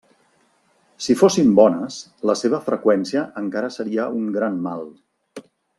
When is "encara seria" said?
3.45-4.09